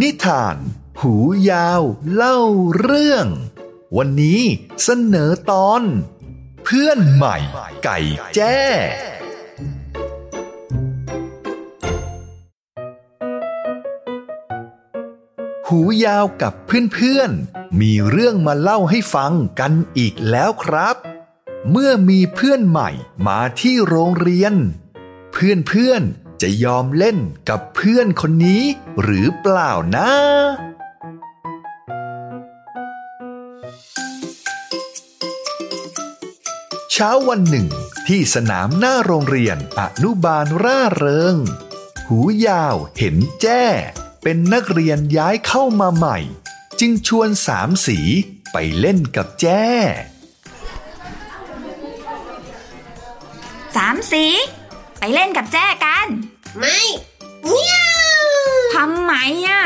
[0.00, 0.56] นิทาน
[1.00, 1.14] หู
[1.50, 1.82] ยาว
[2.14, 2.38] เล่า
[2.78, 3.26] เรื่อง
[3.96, 4.42] วันนี้
[4.82, 5.82] เสนอตอน
[6.64, 7.36] เพื่อนใหม่
[7.84, 7.98] ไก่
[8.34, 8.60] แจ้
[15.68, 20.96] หูยาวกับเพื่อนๆ มีเรื่องมาเล่าให้ฟังกันอีกแล้วครับ
[21.70, 22.90] เมื่อมีเพื่อนใหม่
[23.26, 24.54] มาที่โรงเรียน
[25.32, 27.18] เพื่อนๆ จะยอมเล่น
[27.48, 28.62] กับเพื่อนคนนี้
[29.02, 30.10] หรือเปล่านะ
[36.92, 37.68] เช้าวันหนึ่ง
[38.08, 41.36] ที่สนามหน้าโรงเรียนอนุบาลร่าเริง
[42.08, 43.64] หูยาวเห็นแจ้
[44.22, 46.18] เป็นนักเรียนย้ายเข้ามาใหม่
[46.80, 47.98] จึงชวนสามสี
[48.52, 49.66] ไปเล่นกับแจ้
[53.76, 54.24] สามสี
[54.98, 56.06] ไปเล่นกับแจ้กัน
[56.58, 56.80] ไม่
[57.46, 57.76] เมีย
[58.20, 58.24] ว
[58.74, 59.12] ทำไม
[59.46, 59.62] อะ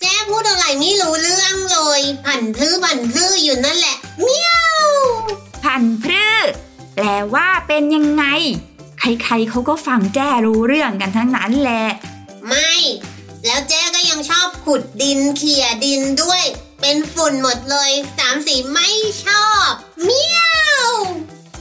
[0.00, 4.50] แจ้พูดอะไรไม่รู้เรื่องเลยผันพลื้อผันพลื้ออยู่นั่นแหละเมีย
[4.86, 4.88] ว
[5.64, 6.50] พันธุ์พืช
[6.94, 8.24] แปลว่าเป็นยังไง
[9.00, 11.84] ใครๆเขาก็ฟังแจ้รู้เรื่องกันทั้งนั้นแหละ
[12.48, 12.72] ไม่
[13.46, 16.42] แล้วแจ้ก็ยังชอบขุดดินเขี่ยดินด้วย
[16.80, 18.88] เป็นฝุ่นหมดเลยสามสีไม่
[19.24, 19.70] ชอบ
[20.04, 20.43] เมียว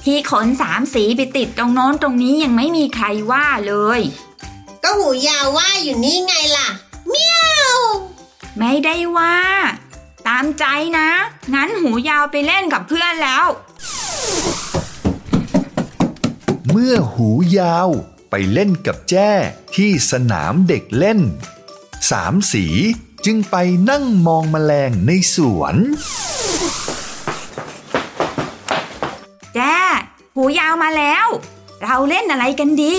[0.06, 4.02] ที่ขนสามสีไปติดตรงโน้นตรงนี้ยังไม่มีใครว่าเลย
[4.84, 6.70] ก็หูยาวว่าอยู่นี่ไงล่ะ
[7.10, 7.38] เมีย
[7.78, 7.80] ว
[8.58, 9.38] ไม่ได้ว่า
[10.28, 10.66] ตามใจ
[10.98, 11.10] นะ
[11.54, 13.46] งั้นหูยาวไปเล่นกับเพื่อนแล้ว
[16.72, 17.90] เมื่อหูยาว
[18.30, 19.32] ไปเล่นกับแจ้
[19.76, 21.20] ที่สนามเด็กเล่น
[22.12, 22.66] สามสี
[23.26, 23.56] จึงไป
[23.90, 25.76] นั่งมองแมลงในสวน
[30.36, 31.28] หูยาวมาแล้ว
[31.84, 32.96] เราเล่นอะไรกันดี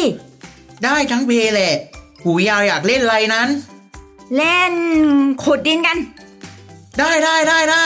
[0.85, 1.75] ได้ทั้งเพแหละ
[2.25, 3.49] หูยาวอยากเล่นอะไรนั้น
[4.37, 4.75] เล่น
[5.43, 5.99] ขุดดินกัน
[6.99, 7.85] ได้ได้ได้ได้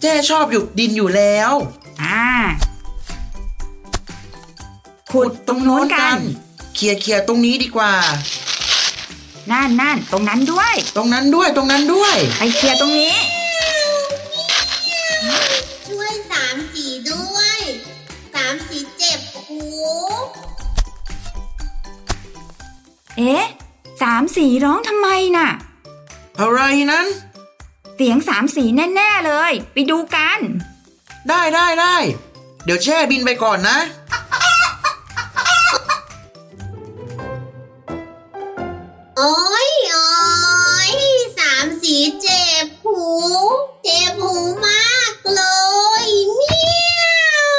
[0.00, 1.52] แจ้ชอบอยู่ดินอยู่แล้ว
[2.02, 2.22] อ่า
[5.12, 6.18] ขุดตรงโน้นกัน
[6.74, 7.92] เคลียร์เคลียร์ตรงนี้ดีกว่า
[9.50, 13.14] นั่นนั่นตรงนั้นด้วย ตรงนั้นด้วยตรงนั้นด้วย ไปเคลียร์ตรงนี้
[23.20, 23.46] เอ๊ะ
[24.02, 25.48] สามสีร้องทำไมน่ะ
[26.40, 26.60] อะไร
[26.90, 27.06] นั้น
[27.96, 30.38] เสียงสามสีแน่ ๆเลย ไปดูกัน
[31.28, 31.96] ได้ได้ได้
[32.64, 33.78] เดี๋ยวแช่บินไปก่อนนะ
[39.16, 40.08] โอ้ยโอ้
[40.90, 40.92] ย
[41.38, 43.00] สามสีเจ็บหู
[43.84, 44.34] เจ็บหู
[44.66, 45.42] มากเล
[46.04, 46.54] ยเมี
[47.32, 47.50] ยว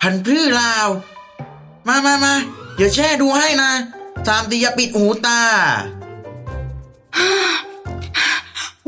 [0.00, 0.88] พันพืชลาว
[1.86, 3.72] มามามาเดี๋ยวแช่ดูให้นะ
[4.26, 5.40] สามตีอย่าปิดหูตา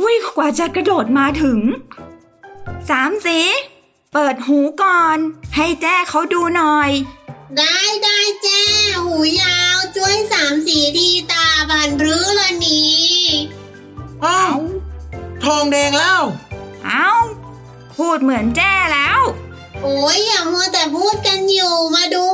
[0.05, 1.60] วิ่งกว่าจะกระโดดมาถึง
[2.91, 3.38] สามสี
[4.12, 5.19] เปิดหูก่อน
[5.56, 6.91] ให้แจ้เขาดูหน่อย
[7.56, 8.62] ได้ได้แจ้
[9.04, 13.00] หูยาวช่วยสามสีทีตาบันรื้อละนี้
[14.25, 14.59] อ้าว
[15.44, 16.22] ทองแดงแล้ว
[16.87, 17.09] เอ้า
[17.97, 19.21] พูดเหมือนแจ้แล้ว
[19.83, 22.25] โอ้ยอย่ามัวแต่พูดกันอยู่มาดูหู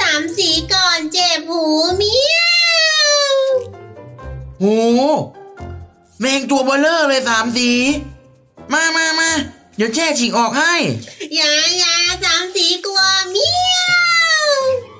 [0.00, 1.62] สามสีก่อนเจ็บหู
[1.96, 2.42] เมีย
[3.32, 3.36] ว
[4.60, 4.64] โห
[6.20, 7.70] แมงตัวเบลเลอร์เลยสามสี
[8.72, 9.30] มามามา
[9.76, 10.74] เดี๋ยวแช่ฉีกออกให้
[11.36, 13.80] อย่าอย่าสามสีกลัวเมีย
[14.42, 14.44] ว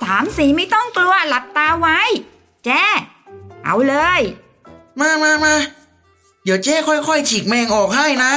[0.02, 2.00] สามสีไม่ต้องกลัวหลับตาไว้
[2.64, 2.84] แจ้
[3.64, 4.20] เอาเลย
[5.00, 5.54] มามามา
[6.44, 8.32] เดี๋ยวเจ้ค่อยๆฉีกแมงออกให้นะ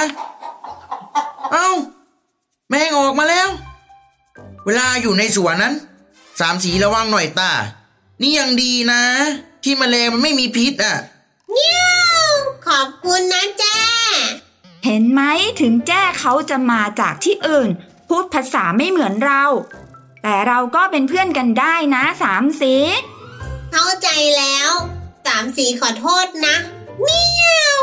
[1.52, 1.70] เอา้า
[2.70, 3.50] แมงออกมาแล้ว
[4.66, 5.74] เวลาอยู่ในสวนนั้น
[6.40, 7.52] สามสีระวังหน่อยตา
[8.22, 9.04] นี่ยังดีนะ
[9.64, 10.98] ที่แมลงมันไม่มีพิษอะ
[11.52, 11.82] เมีย
[12.30, 12.32] ว
[12.68, 13.80] ขอบคุณนะแจ้
[14.86, 15.22] เห็นไหม
[15.62, 17.70] ถึงแจ้เขาจะมาจากที่อื่น
[18.10, 19.44] พูดภาษาไม่เหมือนเรา
[20.24, 22.74] แต่เราก็เป็นเพื่อนกันได้นะสามสี
[23.72, 24.72] เข้าใจแล้ว
[25.28, 26.56] สามสีขอโทษนะ
[27.02, 27.24] เมี
[27.58, 27.78] ยว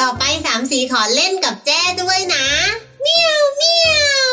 [0.00, 2.46] ต่อไปสามสีขอเล่นกับแจ้ด้วยนะ
[3.02, 3.98] เมียวเมีย
[4.28, 4.30] ว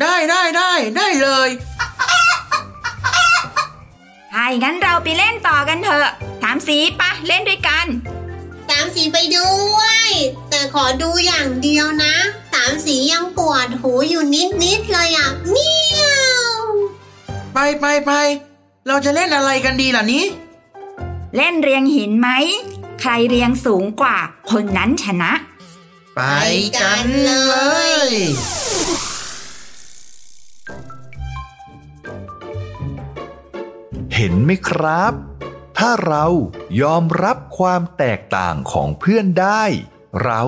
[0.00, 1.87] ได้ได้ได้ได้เลยให้
[4.64, 6.08] งั้นเราไปเล่นต่อกันเถอะ
[6.42, 7.86] สามสีปะเล่นด้วยกัน
[8.68, 10.08] สามสีไปด้วย
[10.50, 12.14] แต่ขอดูอย่างเดียวนะ
[12.52, 16.04] สามสียังปวดหูอยู่นิดนิดๆเลยอะเมีย
[16.42, 16.44] ว
[17.54, 18.12] ไปไปไป
[18.86, 20.24] เราจะเล่นอะไรกันดีล่ะนี้
[21.36, 22.28] เล่นเรียงหินไหม
[23.00, 24.16] ใครเรียงสูงกว่า
[24.50, 25.32] คนนั้นชนะ
[26.16, 26.20] ไป
[26.82, 27.32] กันเล
[28.08, 28.12] ย
[34.20, 35.12] เห็นไหมครับ
[35.78, 36.26] ถ้าเรา
[36.80, 39.64] ยอมรับความแตกต่างของเพื่อนได้
[40.24, 40.42] เรา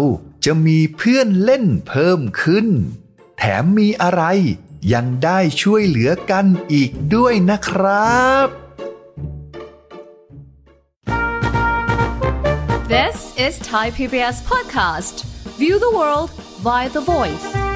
[0.44, 2.66] จะมีเพื่อนเล่นเพิ่มขึ้น
[3.38, 4.22] แถมมีอะไร
[4.92, 8.46] ยังได้ช่วยเหลือกันอีกด้วยนะครับ
[12.94, 13.16] This
[13.46, 15.16] is Thai PBS podcast.
[15.62, 16.30] View the world
[16.66, 17.69] via the voice.